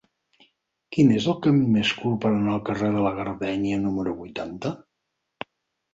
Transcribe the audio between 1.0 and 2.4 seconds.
és el camí més curt per